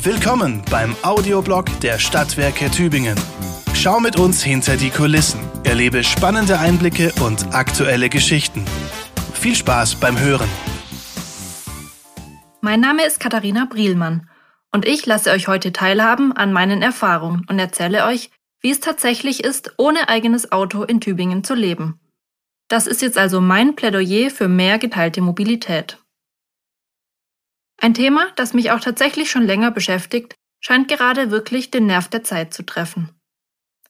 [0.00, 3.18] Willkommen beim Audioblog der Stadtwerke Tübingen.
[3.74, 8.64] Schau mit uns hinter die Kulissen, erlebe spannende Einblicke und aktuelle Geschichten.
[9.34, 10.48] Viel Spaß beim Hören.
[12.60, 14.30] Mein Name ist Katharina Brielmann
[14.72, 18.30] und ich lasse euch heute teilhaben an meinen Erfahrungen und erzähle euch,
[18.60, 21.98] wie es tatsächlich ist, ohne eigenes Auto in Tübingen zu leben.
[22.68, 25.98] Das ist jetzt also mein Plädoyer für mehr geteilte Mobilität.
[27.80, 32.24] Ein Thema, das mich auch tatsächlich schon länger beschäftigt, scheint gerade wirklich den Nerv der
[32.24, 33.10] Zeit zu treffen.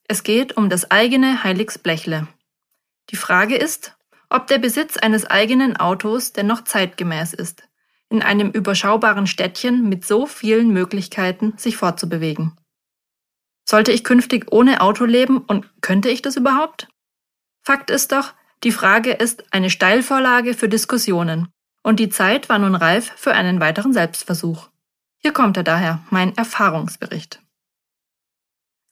[0.06, 2.29] Es geht um das eigene Heiligsblechle.
[3.10, 3.96] Die Frage ist,
[4.29, 7.66] ob der Besitz eines eigenen Autos denn noch zeitgemäß ist,
[8.10, 12.57] in einem überschaubaren Städtchen mit so vielen Möglichkeiten, sich fortzubewegen.
[13.66, 16.88] Sollte ich künftig ohne Auto leben und könnte ich das überhaupt?
[17.62, 18.34] Fakt ist doch,
[18.65, 21.48] die Frage ist eine Steilvorlage für Diskussionen,
[21.88, 24.69] und die Zeit war nun reif für einen weiteren Selbstversuch.
[25.16, 27.41] Hier kommt er daher, mein Erfahrungsbericht.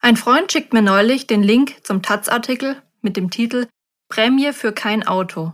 [0.00, 3.66] Ein Freund schickt mir neulich den Link zum Taz-Artikel mit dem Titel
[4.08, 5.52] Prämie für kein Auto,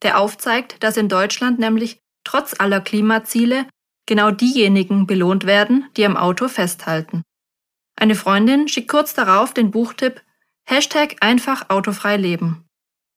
[0.00, 3.66] der aufzeigt, dass in Deutschland nämlich trotz aller Klimaziele
[4.06, 7.22] genau diejenigen belohnt werden, die am Auto festhalten.
[7.96, 10.22] Eine Freundin schickt kurz darauf den Buchtipp
[10.64, 12.64] Hashtag einfach autofrei leben.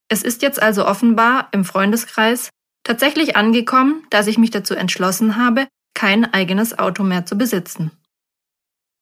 [0.10, 2.50] Es ist jetzt also offenbar im Freundeskreis
[2.84, 7.92] tatsächlich angekommen, dass ich mich dazu entschlossen habe, kein eigenes Auto mehr zu besitzen.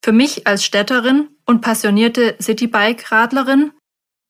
[0.04, 3.72] Für mich als Städterin und passionierte Citybike-Radlerin,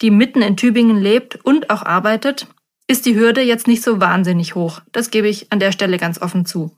[0.01, 2.47] die mitten in Tübingen lebt und auch arbeitet,
[2.87, 4.81] ist die Hürde jetzt nicht so wahnsinnig hoch.
[4.91, 6.75] Das gebe ich an der Stelle ganz offen zu.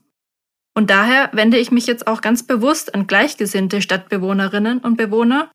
[0.73, 5.51] Und daher wende ich mich jetzt auch ganz bewusst an gleichgesinnte Stadtbewohnerinnen und Bewohner,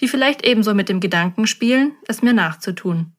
[0.00, 3.14] die vielleicht ebenso mit dem Gedanken spielen, es mir nachzutun.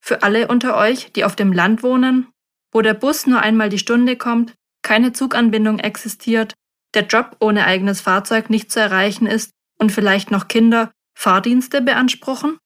[0.00, 2.31] Für alle unter euch, die auf dem Land wohnen
[2.72, 6.54] wo der Bus nur einmal die Stunde kommt, keine Zuganbindung existiert,
[6.94, 12.58] der Job ohne eigenes Fahrzeug nicht zu erreichen ist und vielleicht noch Kinder Fahrdienste beanspruchen?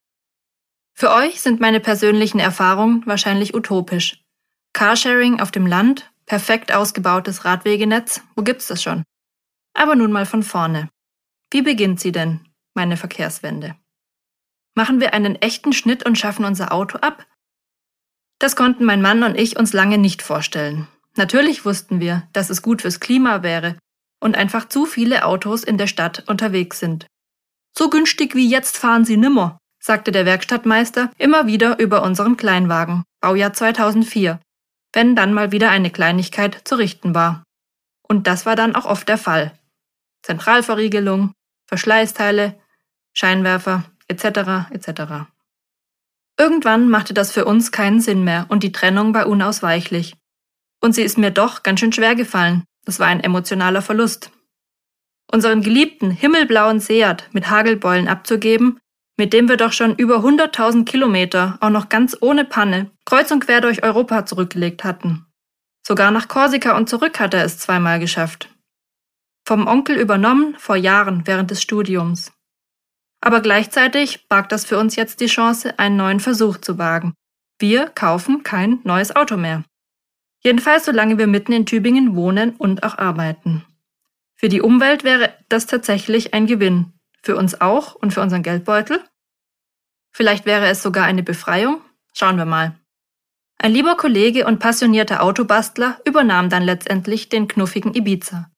[0.95, 4.23] Für euch sind meine persönlichen Erfahrungen wahrscheinlich utopisch.
[4.73, 9.05] Carsharing auf dem Land, perfekt ausgebautes Radwegenetz, wo gibt's das schon?
[9.75, 10.89] Aber nun mal von vorne.
[11.51, 12.41] Wie beginnt sie denn,
[12.75, 13.77] meine Verkehrswende?
[14.75, 17.27] Machen wir einen echten Schnitt und schaffen unser Auto ab?
[18.39, 20.89] Das konnten mein Mann und ich uns lange nicht vorstellen.
[21.17, 23.77] Natürlich wussten wir, dass es gut fürs Klima wäre
[24.21, 27.07] und einfach zu viele Autos in der Stadt unterwegs sind.
[27.77, 33.05] So günstig wie jetzt fahren sie nimmer, sagte der Werkstattmeister immer wieder über unseren Kleinwagen,
[33.21, 34.41] Baujahr 2004,
[34.93, 37.45] wenn dann mal wieder eine Kleinigkeit zu richten war.
[38.09, 39.59] Und das war dann auch oft der Fall.
[40.23, 41.33] Zentralverriegelung,
[41.69, 42.59] Verschleißteile,
[43.13, 44.71] Scheinwerfer etc.
[44.71, 45.27] etc.
[46.39, 50.15] Irgendwann machte das für uns keinen Sinn mehr und die Trennung war unausweichlich.
[50.83, 52.65] Und sie ist mir doch ganz schön schwer gefallen.
[52.85, 54.31] Das war ein emotionaler Verlust.
[55.33, 58.79] Unseren geliebten himmelblauen Seat mit Hagelbeulen abzugeben,
[59.17, 63.41] mit dem wir doch schon über 100.000 Kilometer, auch noch ganz ohne Panne, kreuz und
[63.41, 65.27] quer durch Europa zurückgelegt hatten.
[65.87, 68.51] Sogar nach Korsika und zurück hat er es zweimal geschafft.
[69.47, 72.33] Vom Onkel übernommen vor Jahren während des Studiums.
[73.27, 77.13] Aber gleichzeitig barg das für uns jetzt die Chance, einen neuen Versuch zu wagen.
[77.59, 79.65] Wir kaufen kein neues Auto mehr.
[80.45, 83.65] Jedenfalls solange wir mitten in Tübingen wohnen und auch arbeiten.
[84.37, 86.93] Für die Umwelt wäre das tatsächlich ein Gewinn.
[87.21, 89.03] Für uns auch und für unseren Geldbeutel?
[90.13, 91.81] Vielleicht wäre es sogar eine Befreiung?
[92.15, 92.79] Schauen wir mal.
[93.59, 98.53] Ein lieber Kollege und passionierter Autobastler übernahm dann letztendlich den knuffigen Ibiza.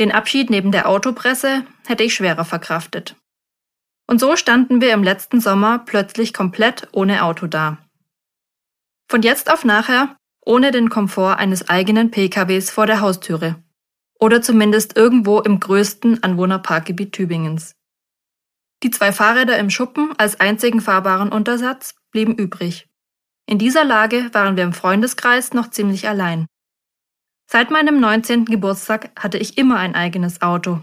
[0.00, 3.14] Den Abschied neben der Autopresse hätte ich schwerer verkraftet.
[4.10, 7.78] Und so standen wir im letzten Sommer plötzlich komplett ohne Auto da.
[9.08, 13.62] Von jetzt auf nachher ohne den Komfort eines eigenen PKWs vor der Haustüre.
[14.18, 17.76] Oder zumindest irgendwo im größten Anwohnerparkgebiet Tübingens.
[18.82, 22.88] Die zwei Fahrräder im Schuppen als einzigen fahrbaren Untersatz blieben übrig.
[23.46, 26.46] In dieser Lage waren wir im Freundeskreis noch ziemlich allein.
[27.48, 28.46] Seit meinem 19.
[28.46, 30.80] Geburtstag hatte ich immer ein eigenes Auto.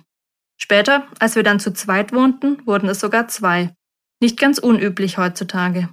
[0.58, 3.74] Später, als wir dann zu zweit wohnten, wurden es sogar zwei.
[4.20, 5.90] Nicht ganz unüblich heutzutage.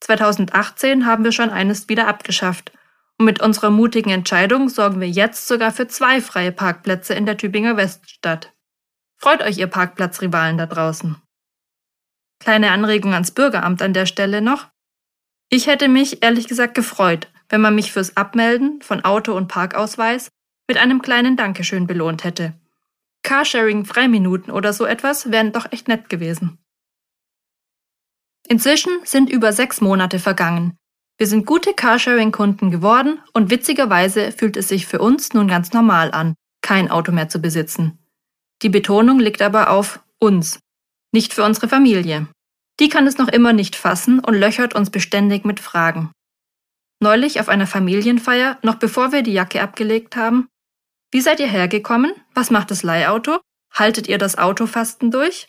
[0.00, 2.72] 2018 haben wir schon eines wieder abgeschafft.
[3.18, 7.36] Und mit unserer mutigen Entscheidung sorgen wir jetzt sogar für zwei freie Parkplätze in der
[7.36, 8.52] Tübinger Weststadt.
[9.18, 11.16] Freut euch, ihr Parkplatzrivalen da draußen.
[12.40, 14.68] Kleine Anregung ans Bürgeramt an der Stelle noch.
[15.50, 20.30] Ich hätte mich ehrlich gesagt gefreut, wenn man mich fürs Abmelden von Auto- und Parkausweis
[20.66, 22.54] mit einem kleinen Dankeschön belohnt hätte.
[23.22, 26.58] Carsharing-Freiminuten oder so etwas wären doch echt nett gewesen.
[28.48, 30.76] Inzwischen sind über sechs Monate vergangen.
[31.18, 36.10] Wir sind gute Carsharing-Kunden geworden und witzigerweise fühlt es sich für uns nun ganz normal
[36.12, 37.98] an, kein Auto mehr zu besitzen.
[38.62, 40.60] Die Betonung liegt aber auf uns,
[41.12, 42.26] nicht für unsere Familie.
[42.80, 46.10] Die kann es noch immer nicht fassen und löchert uns beständig mit Fragen.
[47.02, 50.48] Neulich auf einer Familienfeier, noch bevor wir die Jacke abgelegt haben,
[51.12, 52.12] wie seid ihr hergekommen?
[52.34, 53.40] Was macht das Leihauto?
[53.72, 55.48] Haltet ihr das Autofasten durch?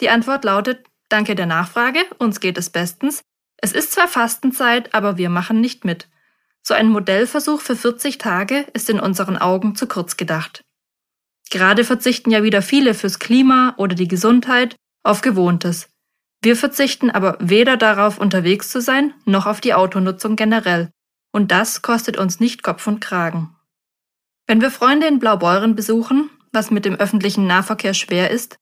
[0.00, 3.22] Die Antwort lautet, danke der Nachfrage, uns geht es bestens.
[3.56, 6.08] Es ist zwar Fastenzeit, aber wir machen nicht mit.
[6.62, 10.64] So ein Modellversuch für 40 Tage ist in unseren Augen zu kurz gedacht.
[11.50, 15.88] Gerade verzichten ja wieder viele fürs Klima oder die Gesundheit auf Gewohntes.
[16.40, 20.90] Wir verzichten aber weder darauf, unterwegs zu sein, noch auf die Autonutzung generell.
[21.30, 23.56] Und das kostet uns nicht Kopf und Kragen.
[24.46, 28.56] Wenn wir Freunde in Blaubeuren besuchen, was mit dem öffentlichen Nahverkehr schwer ist,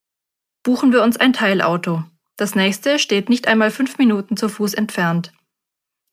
[0.62, 2.04] buchen wir uns ein Teilauto.
[2.36, 5.32] Das nächste steht nicht einmal fünf Minuten zu Fuß entfernt.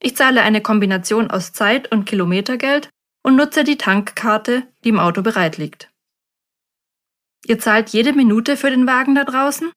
[0.01, 2.89] Ich zahle eine Kombination aus Zeit und Kilometergeld
[3.23, 5.91] und nutze die Tankkarte, die im Auto bereit liegt.
[7.45, 9.71] Ihr zahlt jede Minute für den Wagen da draußen?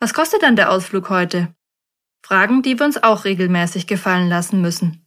[0.00, 1.54] Was kostet dann der Ausflug heute?
[2.22, 5.04] Fragen, die wir uns auch regelmäßig gefallen lassen müssen.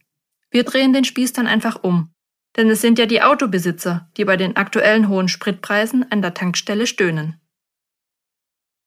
[0.50, 2.12] Wir drehen den Spieß dann einfach um.
[2.56, 6.86] Denn es sind ja die Autobesitzer, die bei den aktuellen hohen Spritpreisen an der Tankstelle
[6.86, 7.40] stöhnen.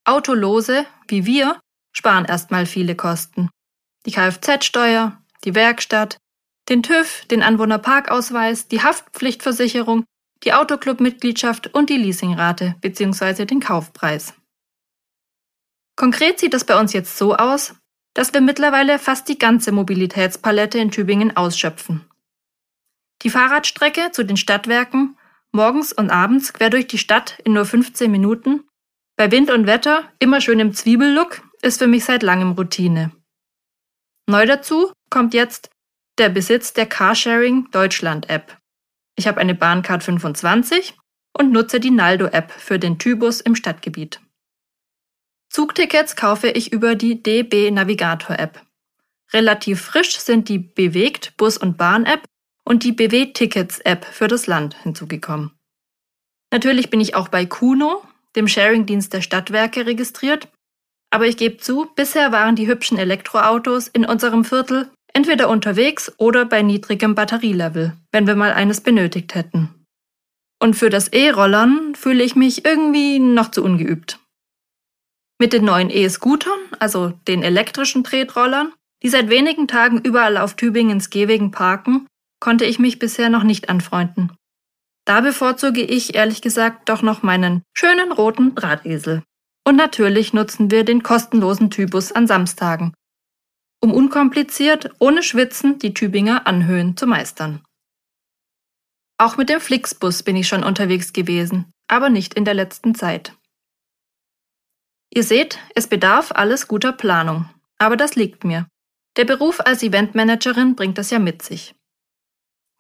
[0.06, 1.60] Autolose, wie wir,
[1.94, 3.50] sparen erstmal viele Kosten.
[4.06, 6.18] Die Kfz-Steuer, die Werkstatt,
[6.70, 10.06] den TÜV, den Anwohnerparkausweis, die Haftpflichtversicherung,
[10.44, 13.46] die Autoclub-Mitgliedschaft und die Leasingrate bzw.
[13.46, 14.34] den Kaufpreis.
[15.96, 17.76] Konkret sieht es bei uns jetzt so aus,
[18.14, 22.06] dass wir mittlerweile fast die ganze Mobilitätspalette in Tübingen ausschöpfen.
[23.24, 25.18] Die Fahrradstrecke zu den Stadtwerken
[25.54, 28.68] morgens und abends quer durch die Stadt in nur 15 Minuten,
[29.16, 33.12] bei Wind und Wetter immer schön im Zwiebellook, ist für mich seit langem Routine.
[34.28, 35.70] Neu dazu kommt jetzt
[36.18, 38.58] der Besitz der Carsharing Deutschland App.
[39.16, 40.98] Ich habe eine Bahncard 25
[41.38, 44.20] und nutze die Naldo App für den Tybus im Stadtgebiet.
[45.50, 48.66] Zugtickets kaufe ich über die DB Navigator App.
[49.32, 52.26] Relativ frisch sind die Bewegt Bus- und Bahn-App
[52.66, 55.52] und die BW Tickets App für das Land hinzugekommen.
[56.52, 58.04] Natürlich bin ich auch bei Kuno,
[58.36, 60.48] dem Sharing-Dienst der Stadtwerke, registriert,
[61.12, 66.46] aber ich gebe zu, bisher waren die hübschen Elektroautos in unserem Viertel entweder unterwegs oder
[66.46, 69.86] bei niedrigem Batterielevel, wenn wir mal eines benötigt hätten.
[70.60, 74.20] Und für das E-Rollern fühle ich mich irgendwie noch zu ungeübt.
[75.40, 78.74] Mit den neuen E-Scootern, also den elektrischen Tretrollern,
[79.04, 82.08] die seit wenigen Tagen überall auf Tübingens Gehwegen parken,
[82.44, 84.36] konnte ich mich bisher noch nicht anfreunden.
[85.06, 89.24] Da bevorzuge ich ehrlich gesagt doch noch meinen schönen roten Drahtesel.
[89.66, 92.94] Und natürlich nutzen wir den kostenlosen Typus an Samstagen,
[93.82, 97.64] um unkompliziert, ohne Schwitzen die Tübinger Anhöhen zu meistern.
[99.18, 103.38] Auch mit dem Flixbus bin ich schon unterwegs gewesen, aber nicht in der letzten Zeit.
[105.14, 108.68] Ihr seht, es bedarf alles guter Planung, aber das liegt mir.
[109.16, 111.74] Der Beruf als Eventmanagerin bringt das ja mit sich.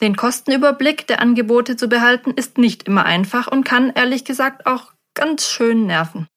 [0.04, 4.92] Den Kostenüberblick der Angebote zu behalten ist nicht immer einfach und kann ehrlich gesagt auch
[5.14, 6.28] ganz schön nerven.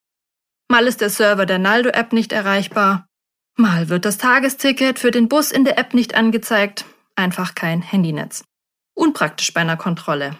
[0.70, 3.08] Mal ist der Server der Naldo-App nicht erreichbar,
[3.58, 6.84] mal wird das Tagesticket für den Bus in der App nicht angezeigt,
[7.16, 8.44] einfach kein Handynetz.
[8.94, 10.38] Unpraktisch bei einer Kontrolle.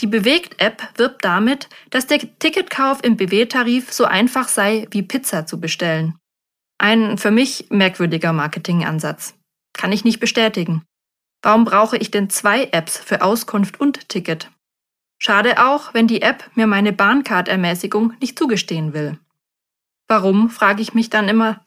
[0.00, 5.58] Die Bewegt-App wirbt damit, dass der Ticketkauf im BW-Tarif so einfach sei, wie Pizza zu
[5.58, 6.18] bestellen.
[6.76, 9.36] Ein für mich merkwürdiger Marketingansatz.
[9.72, 10.84] Kann ich nicht bestätigen.
[11.42, 14.50] Warum brauche ich denn zwei Apps für Auskunft und Ticket?
[15.18, 19.18] Schade auch, wenn die App mir meine Bahncard-Ermäßigung nicht zugestehen will.
[20.08, 21.64] Warum, frage ich mich dann immer,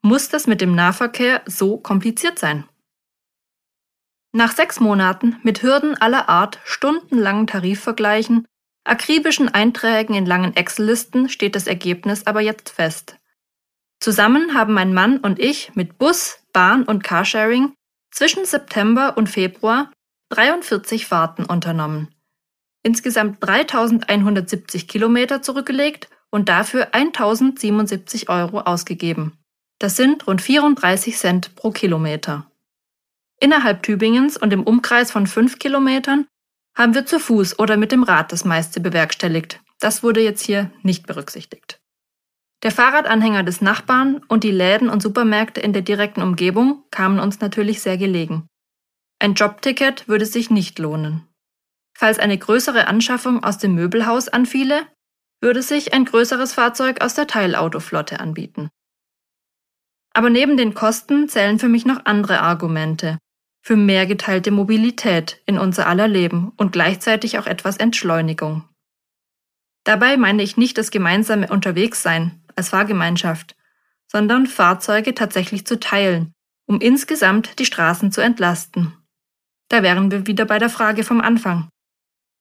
[0.00, 2.64] muss das mit dem Nahverkehr so kompliziert sein?
[4.32, 8.46] Nach sechs Monaten mit Hürden aller Art, stundenlangen Tarifvergleichen,
[8.84, 13.16] akribischen Einträgen in langen Excel-Listen steht das Ergebnis aber jetzt fest.
[13.98, 17.72] Zusammen haben mein Mann und ich mit Bus, Bahn und Carsharing
[18.10, 19.90] zwischen September und Februar
[20.30, 22.08] 43 Fahrten unternommen,
[22.82, 29.38] insgesamt 3170 Kilometer zurückgelegt und dafür 1077 Euro ausgegeben.
[29.78, 32.50] Das sind rund 34 Cent pro Kilometer.
[33.38, 36.26] Innerhalb Tübingens und im Umkreis von 5 Kilometern
[36.74, 39.60] haben wir zu Fuß oder mit dem Rad das meiste bewerkstelligt.
[39.78, 41.80] Das wurde jetzt hier nicht berücksichtigt.
[42.66, 47.38] Der Fahrradanhänger des Nachbarn und die Läden und Supermärkte in der direkten Umgebung kamen uns
[47.38, 48.48] natürlich sehr gelegen.
[49.20, 51.28] Ein Jobticket würde sich nicht lohnen.
[51.96, 54.84] Falls eine größere Anschaffung aus dem Möbelhaus anfiele,
[55.40, 58.68] würde sich ein größeres Fahrzeug aus der Teilautoflotte anbieten.
[60.12, 63.18] Aber neben den Kosten zählen für mich noch andere Argumente
[63.64, 68.64] für mehr geteilte Mobilität in unser aller Leben und gleichzeitig auch etwas Entschleunigung.
[69.84, 73.56] Dabei meine ich nicht das gemeinsame Unterwegssein als Fahrgemeinschaft,
[74.10, 76.32] sondern Fahrzeuge tatsächlich zu teilen,
[76.66, 78.94] um insgesamt die Straßen zu entlasten.
[79.68, 81.68] Da wären wir wieder bei der Frage vom Anfang.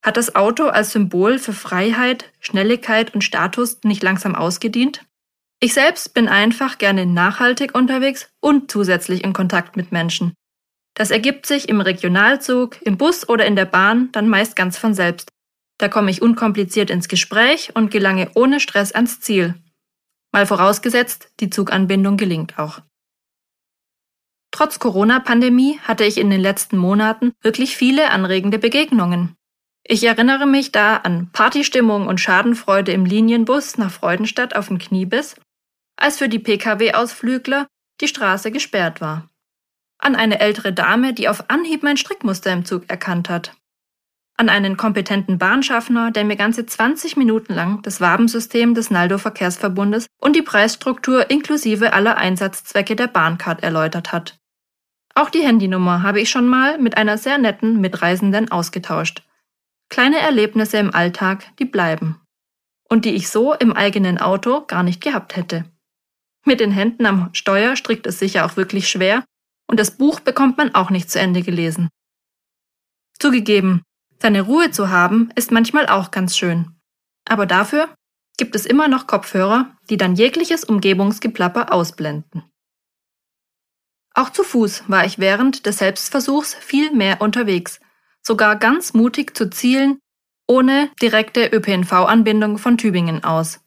[0.03, 5.03] Hat das Auto als Symbol für Freiheit, Schnelligkeit und Status nicht langsam ausgedient?
[5.59, 10.33] Ich selbst bin einfach gerne nachhaltig unterwegs und zusätzlich in Kontakt mit Menschen.
[10.93, 14.93] Das ergibt sich im Regionalzug, im Bus oder in der Bahn dann meist ganz von
[14.93, 15.29] selbst.
[15.77, 19.55] Da komme ich unkompliziert ins Gespräch und gelange ohne Stress ans Ziel.
[20.35, 22.81] Mal vorausgesetzt, die Zuganbindung gelingt auch.
[24.51, 29.37] Trotz Corona-Pandemie hatte ich in den letzten Monaten wirklich viele anregende Begegnungen.
[29.87, 35.37] Ich erinnere mich da an Partystimmung und Schadenfreude im Linienbus nach Freudenstadt auf dem Kniebiss,
[35.95, 37.67] als für die Pkw-Ausflügler
[38.01, 39.29] die Straße gesperrt war.
[39.99, 43.55] An eine ältere Dame, die auf Anhieb mein Strickmuster im Zug erkannt hat.
[44.37, 50.07] An einen kompetenten Bahnschaffner, der mir ganze 20 Minuten lang das Wabensystem des Naldo Verkehrsverbundes
[50.19, 54.37] und die Preisstruktur inklusive aller Einsatzzwecke der Bahncard erläutert hat.
[55.13, 59.23] Auch die Handynummer habe ich schon mal mit einer sehr netten Mitreisenden ausgetauscht.
[59.87, 62.19] Kleine Erlebnisse im Alltag, die bleiben.
[62.89, 65.63] Und die ich so im eigenen Auto gar nicht gehabt hätte.
[66.43, 69.23] Mit den Händen am Steuer strickt es sicher auch wirklich schwer
[69.67, 71.89] und das Buch bekommt man auch nicht zu Ende gelesen.
[73.17, 73.81] Zugegeben,
[74.21, 76.75] seine Ruhe zu haben ist manchmal auch ganz schön.
[77.27, 77.89] Aber dafür
[78.37, 82.43] gibt es immer noch Kopfhörer, die dann jegliches Umgebungsgeplapper ausblenden.
[84.13, 87.79] Auch zu Fuß war ich während des Selbstversuchs viel mehr unterwegs,
[88.21, 89.99] sogar ganz mutig zu Zielen
[90.47, 93.59] ohne direkte ÖPNV-Anbindung von Tübingen aus.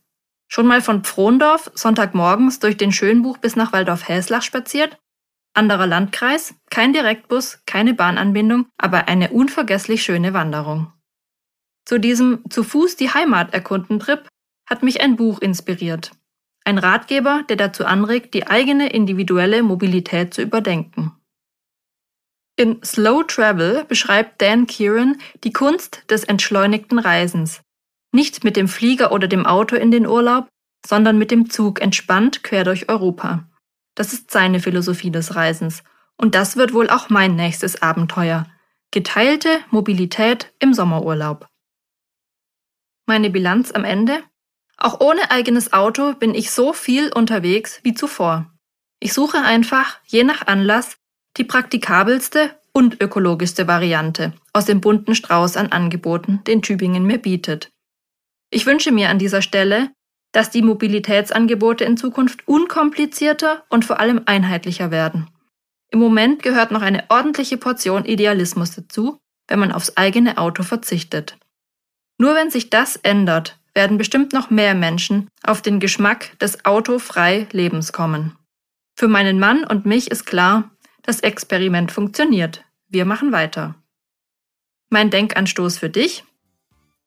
[0.48, 4.98] Schon mal von Pfrondorf Sonntagmorgens durch den Schönbuch bis nach Waldorf-Häslach spaziert?
[5.58, 10.92] Anderer Landkreis, kein Direktbus, keine Bahnanbindung, aber eine unvergesslich schöne Wanderung.
[11.84, 14.28] Zu diesem zu Fuß die Heimat erkunden Trip
[14.70, 16.12] hat mich ein Buch inspiriert.
[16.64, 21.16] Ein Ratgeber, der dazu anregt, die eigene individuelle Mobilität zu überdenken.
[22.54, 27.62] In Slow Travel beschreibt Dan Kieran die Kunst des entschleunigten Reisens.
[28.14, 30.46] Nicht mit dem Flieger oder dem Auto in den Urlaub,
[30.86, 33.48] sondern mit dem Zug entspannt quer durch Europa.
[33.98, 35.82] Das ist seine Philosophie des Reisens.
[36.16, 38.46] Und das wird wohl auch mein nächstes Abenteuer.
[38.92, 41.48] Geteilte Mobilität im Sommerurlaub.
[43.06, 44.22] Meine Bilanz am Ende?
[44.76, 48.54] Auch ohne eigenes Auto bin ich so viel unterwegs wie zuvor.
[49.00, 50.98] Ich suche einfach, je nach Anlass,
[51.36, 57.72] die praktikabelste und ökologischste Variante aus dem bunten Strauß an Angeboten, den Tübingen mir bietet.
[58.50, 59.90] Ich wünsche mir an dieser Stelle,
[60.32, 65.28] dass die Mobilitätsangebote in Zukunft unkomplizierter und vor allem einheitlicher werden.
[65.90, 71.38] Im Moment gehört noch eine ordentliche Portion Idealismus dazu, wenn man aufs eigene Auto verzichtet.
[72.18, 77.46] Nur wenn sich das ändert, werden bestimmt noch mehr Menschen auf den Geschmack des autofrei
[77.52, 78.36] Lebens kommen.
[78.96, 80.70] Für meinen Mann und mich ist klar,
[81.02, 82.64] das Experiment funktioniert.
[82.88, 83.76] Wir machen weiter.
[84.90, 86.24] Mein Denkanstoß für dich?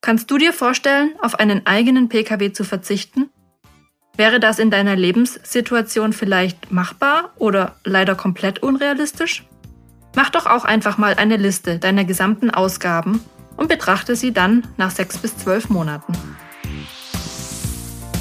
[0.01, 3.29] Kannst du dir vorstellen, auf einen eigenen Pkw zu verzichten?
[4.17, 9.46] Wäre das in deiner Lebenssituation vielleicht machbar oder leider komplett unrealistisch?
[10.15, 13.22] Mach doch auch einfach mal eine Liste deiner gesamten Ausgaben
[13.58, 16.13] und betrachte sie dann nach sechs bis zwölf Monaten.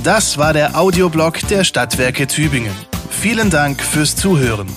[0.04, 2.74] Das war der Audioblog der Stadtwerke Tübingen.
[3.08, 4.68] Vielen Dank fürs Zuhören.